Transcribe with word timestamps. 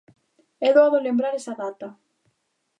É 0.67 0.69
doado 0.75 1.05
lembrar 1.07 1.33
esa 1.35 1.53
data. 1.63 1.87